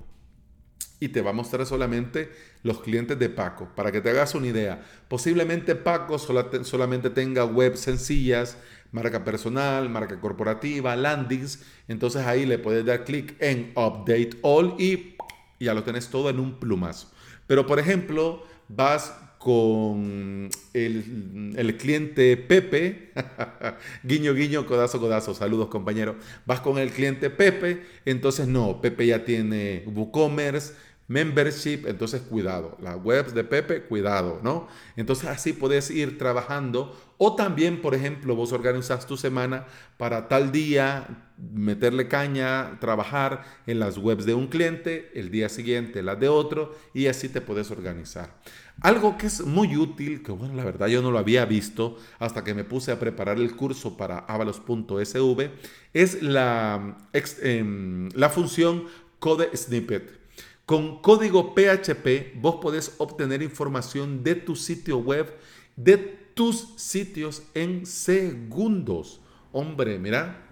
y 0.99 1.09
te 1.09 1.21
va 1.21 1.31
a 1.31 1.35
mostrar 1.35 1.67
solamente 1.67 2.31
los 2.63 2.81
clientes 2.81 3.19
de 3.19 3.29
Paco. 3.29 3.69
Para 3.75 3.93
que 3.93 4.01
te 4.01 4.11
hagas 4.11 4.35
una 4.35 4.47
idea, 4.47 4.83
posiblemente 5.09 5.75
Paco 5.75 6.19
solamente 6.19 7.11
tenga 7.11 7.45
web 7.45 7.77
sencillas, 7.77 8.57
marca 8.93 9.25
personal, 9.25 9.89
marca 9.89 10.21
corporativa, 10.21 10.97
landings. 10.97 11.63
Entonces 11.89 12.27
ahí 12.27 12.47
le 12.47 12.59
puedes 12.59 12.85
dar 12.85 13.05
clic 13.05 13.37
en 13.41 13.73
Update 13.75 14.39
All 14.43 14.75
y 14.79 15.17
ya 15.61 15.75
lo 15.75 15.85
tenés 15.85 16.09
todo 16.09 16.31
en 16.31 16.41
un 16.41 16.59
plumazo. 16.59 17.11
Pero 17.47 17.67
por 17.67 17.79
ejemplo, 17.79 18.45
vas 18.69 19.15
con 19.39 20.49
el, 20.73 21.55
el, 21.57 21.77
cliente 21.77 22.37
Pepe, 22.37 23.13
guiño, 24.03 24.35
guiño, 24.35 24.67
codazo, 24.67 25.01
codazo, 25.01 25.35
saludos 25.35 25.69
compañero, 25.69 26.17
vas 26.47 26.61
con 26.61 26.79
el 26.79 26.91
cliente 26.91 27.31
Pepe, 27.31 27.83
entonces 28.05 28.49
no, 28.49 28.81
Pepe 28.81 29.07
ya 29.07 29.25
tiene 29.25 29.85
WooCommerce, 29.87 30.75
membership, 31.09 31.87
entonces 31.87 32.23
cuidado. 32.23 32.77
Las 32.81 32.97
webs 33.03 33.35
de 33.35 33.45
Pepe, 33.45 33.83
cuidado, 33.83 34.41
¿no? 34.43 34.69
Entonces 34.97 35.29
así 35.29 35.53
puedes 35.53 35.91
ir 35.91 36.19
trabajando. 36.19 36.97
O 37.19 37.35
también, 37.35 37.81
por 37.81 37.95
ejemplo, 37.95 38.35
vos 38.35 38.53
organizas 38.53 39.07
tu 39.07 39.17
semana 39.17 39.67
para 39.97 40.29
tal 40.29 40.53
día 40.53 41.27
meterle 41.39 42.09
caña, 42.09 42.79
trabajar 42.81 43.45
en 43.67 43.79
las 43.79 43.99
webs 43.99 44.25
de 44.25 44.35
un 44.35 44.47
cliente, 44.49 45.11
el 45.15 45.31
día 45.31 45.49
siguiente 45.49 46.03
las 46.03 46.19
de 46.19 46.29
otro, 46.29 46.75
y 46.95 47.07
así 47.07 47.29
te 47.29 47.41
puedes 47.41 47.71
organizar. 47.71 48.35
Algo 48.83 49.17
que 49.17 49.27
es 49.27 49.41
muy 49.41 49.77
útil, 49.77 50.23
que 50.23 50.33
bueno, 50.33 50.55
la 50.55 50.65
verdad 50.65 50.89
yo 50.89 51.01
no 51.01 51.11
lo 51.11 51.19
había 51.19 51.45
visto 51.47 51.97
hasta 52.19 52.45
que 52.45 52.55
me 52.55 52.65
puse 52.65 52.93
a 52.93 52.99
preparar 52.99 53.39
el 53.39 53.57
curso 53.57 53.97
para 53.97 54.19
avalos.sv, 54.19 55.51
es 55.95 56.23
la, 56.23 56.99
em, 57.43 58.11
la 58.15 58.29
función 58.29 58.85
Code 59.19 59.57
Snippet. 59.57 60.26
Con 60.67 61.01
código 61.01 61.55
PHP 61.55 62.35
vos 62.41 62.57
podés 62.57 62.97
obtener 62.99 63.41
información 63.41 64.25
de 64.25 64.35
tu 64.35 64.57
sitio 64.57 64.99
web 64.99 65.33
de 65.77 65.97
tus 65.97 66.75
sitios 66.75 67.45
en 67.55 67.87
segundos. 67.87 69.21
Hombre, 69.53 70.01
mira, 70.01 70.45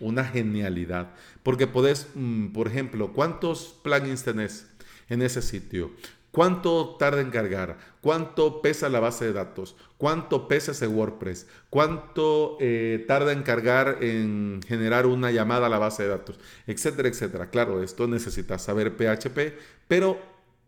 una 0.00 0.22
genialidad. 0.22 1.14
Porque 1.42 1.66
podés, 1.66 2.08
mm, 2.14 2.48
por 2.48 2.68
ejemplo, 2.68 3.14
¿cuántos 3.14 3.80
plugins 3.82 4.22
tenés 4.22 4.68
en 5.08 5.22
ese 5.22 5.40
sitio? 5.40 5.92
¿Cuánto 6.34 6.96
tarda 6.98 7.20
en 7.20 7.30
cargar? 7.30 7.78
¿Cuánto 8.00 8.60
pesa 8.60 8.88
la 8.88 8.98
base 8.98 9.26
de 9.26 9.32
datos? 9.32 9.76
¿Cuánto 9.96 10.48
pesa 10.48 10.72
ese 10.72 10.88
WordPress? 10.88 11.46
¿Cuánto 11.70 12.56
eh, 12.60 13.04
tarda 13.06 13.30
en 13.30 13.44
cargar 13.44 13.98
en 14.02 14.58
generar 14.66 15.06
una 15.06 15.30
llamada 15.30 15.66
a 15.66 15.68
la 15.68 15.78
base 15.78 16.02
de 16.02 16.08
datos? 16.08 16.40
Etcétera, 16.66 17.08
etcétera. 17.08 17.50
Claro, 17.50 17.84
esto 17.84 18.08
necesitas 18.08 18.62
saber 18.62 18.96
PHP, 18.96 19.56
pero 19.86 20.18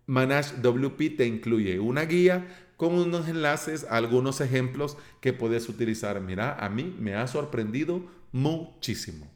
Manage 0.06 0.54
WP 0.62 1.16
te 1.16 1.26
incluye 1.26 1.80
una 1.80 2.04
guía 2.04 2.46
con 2.76 2.94
unos 2.94 3.26
enlaces, 3.26 3.88
algunos 3.90 4.40
ejemplos 4.40 4.96
que 5.20 5.32
puedes 5.32 5.68
utilizar. 5.68 6.20
Mira, 6.20 6.54
a 6.64 6.68
mí 6.68 6.94
me 7.00 7.16
ha 7.16 7.26
sorprendido 7.26 8.04
muchísimo. 8.30 9.28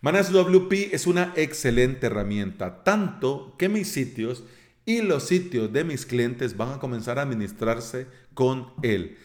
Manage 0.00 0.32
WP 0.32 0.94
es 0.94 1.06
una 1.06 1.34
excelente 1.36 2.06
herramienta, 2.06 2.82
tanto 2.84 3.54
que 3.58 3.68
mis 3.68 3.88
sitios 3.88 4.44
y 4.86 5.02
los 5.02 5.24
sitios 5.24 5.72
de 5.72 5.84
mis 5.84 6.06
clientes 6.06 6.56
van 6.56 6.72
a 6.72 6.78
comenzar 6.78 7.18
a 7.18 7.22
administrarse 7.22 8.06
con 8.34 8.72
él. 8.82 9.16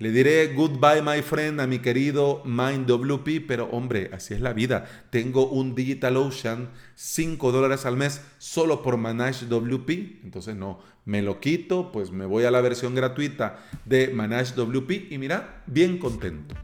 Le 0.00 0.12
diré 0.12 0.54
goodbye, 0.54 1.02
my 1.02 1.22
friend, 1.22 1.60
a 1.60 1.66
mi 1.66 1.80
querido 1.80 2.42
MindWP, 2.44 3.44
pero 3.48 3.68
hombre, 3.72 4.10
así 4.12 4.32
es 4.32 4.40
la 4.40 4.52
vida. 4.52 4.86
Tengo 5.10 5.48
un 5.48 5.74
DigitalOcean, 5.74 6.70
5 6.94 7.50
dólares 7.50 7.84
al 7.84 7.96
mes 7.96 8.20
solo 8.38 8.80
por 8.80 8.96
ManageWP. 8.96 10.22
Entonces, 10.22 10.54
no, 10.54 10.78
me 11.04 11.20
lo 11.20 11.40
quito, 11.40 11.90
pues 11.90 12.12
me 12.12 12.26
voy 12.26 12.44
a 12.44 12.52
la 12.52 12.60
versión 12.60 12.94
gratuita 12.94 13.58
de 13.86 14.12
ManageWP 14.14 15.10
y 15.10 15.18
mira, 15.18 15.64
bien 15.66 15.98
contento. 15.98 16.54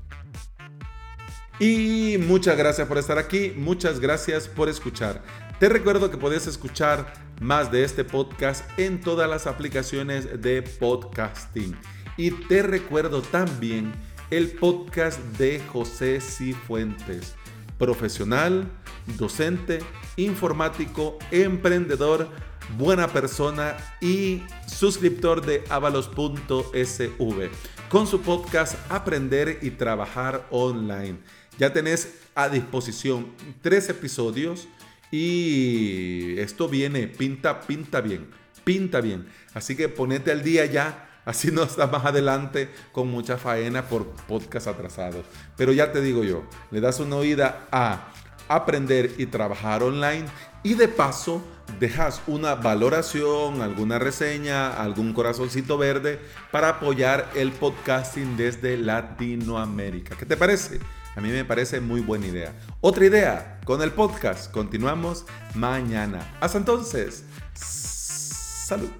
Y 1.59 2.19
muchas 2.19 2.57
gracias 2.57 2.87
por 2.87 2.99
estar 2.99 3.19
aquí, 3.19 3.53
muchas 3.57 3.99
gracias 3.99 4.47
por 4.47 4.69
escuchar. 4.69 5.44
Te 5.61 5.69
recuerdo 5.69 6.11
que 6.11 6.17
puedes 6.17 6.49
escuchar 6.49 7.13
más 7.41 7.71
de 7.71 7.85
este 7.85 8.05
podcast 8.05 8.69
en 8.77 9.01
todas 9.01 9.31
las 9.31 9.47
aplicaciones 9.47 10.43
de 10.43 10.63
podcasting. 10.63 11.77
Y 12.17 12.33
te 12.33 12.63
recuerdo 12.63 13.23
también 13.23 13.93
el 14.31 14.51
podcast 14.51 15.21
de 15.39 15.61
José 15.73 16.21
Cifuentes, 16.21 17.37
profesional, 17.79 18.69
docente, 19.17 19.79
informático, 20.17 21.19
emprendedor, 21.31 22.29
buena 22.77 23.07
persona 23.07 23.77
y 24.01 24.43
suscriptor 24.67 25.47
de 25.47 25.63
avalos.sv 25.71 27.51
con 27.89 28.09
su 28.09 28.21
podcast 28.23 28.75
Aprender 28.91 29.61
y 29.63 29.71
Trabajar 29.71 30.49
Online. 30.51 31.17
Ya 31.59 31.73
tenés 31.73 32.15
a 32.35 32.49
disposición 32.49 33.29
tres 33.63 33.89
episodios 33.89 34.67
y 35.17 36.41
esto 36.41 36.69
viene, 36.69 37.07
pinta, 37.07 37.61
pinta 37.61 38.01
bien, 38.01 38.27
pinta 38.65 39.01
bien. 39.01 39.29
Así 39.53 39.77
que 39.77 39.89
ponete 39.89 40.33
al 40.33 40.43
día 40.43 40.67
ya, 40.67 41.09
así 41.25 41.53
no 41.53 41.63
estás 41.63 41.93
más 41.93 42.05
adelante 42.05 42.69
con 42.91 43.07
mucha 43.07 43.39
faena 43.39 43.85
por 43.85 44.09
podcast 44.09 44.67
atrasados. 44.67 45.25
Pero 45.57 45.73
ya 45.73 45.93
te 45.93 46.01
digo 46.01 46.25
yo, 46.25 46.43
le 46.73 46.81
das 46.81 46.99
una 46.99 47.15
oída 47.15 47.69
a 47.71 48.09
aprender 48.49 49.13
y 49.17 49.27
trabajar 49.27 49.85
online 49.85 50.25
y 50.65 50.75
de 50.75 50.89
paso 50.89 51.45
dejas 51.79 52.21
una 52.27 52.57
valoración, 52.57 53.63
alguna 53.63 54.01
reseña, 54.01 54.75
algún 54.83 55.13
corazoncito 55.13 55.79
verde 55.79 56.19
para 56.51 56.71
apoyar 56.71 57.31
el 57.37 57.53
podcasting 57.53 58.37
desde 58.37 58.77
Latinoamérica. 58.79 60.17
¿Qué 60.17 60.27
te 60.27 60.37
parece? 60.37 60.81
A 61.17 61.21
mí 61.21 61.29
me 61.29 61.45
parece 61.45 61.81
muy 61.81 62.01
buena 62.01 62.27
idea. 62.27 62.53
Otra 62.81 63.05
idea, 63.07 63.61
con 63.65 63.83
el 63.83 63.93
podcast 63.93 64.51
continuamos 64.51 65.25
mañana. 65.55 66.37
Hasta 66.41 66.59
entonces, 66.59 67.25
salud. 67.55 68.91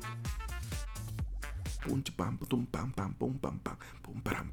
Pum, 1.85 2.03
pam, 2.17 2.39
pum, 2.39 2.67
pam, 2.67 2.93
pum, 2.93 3.39
pam, 3.39 3.61
pum, 4.03 4.21
pam, 4.23 4.53